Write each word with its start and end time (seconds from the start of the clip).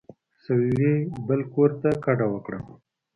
سړي 0.43 0.93
بل 1.27 1.41
کور 1.53 1.69
ته 1.81 1.89
کډه 2.03 2.27
وکړه. 2.33 2.59